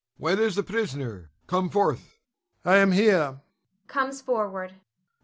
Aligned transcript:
Where 0.17 0.41
is 0.41 0.55
the 0.55 0.63
prisoner? 0.63 1.29
Come 1.45 1.69
forth! 1.69 2.17
Ion. 2.65 2.73
I 2.73 2.77
am 2.81 2.91
here 2.91 3.39
[comes 3.87 4.19
forward]. 4.19 4.73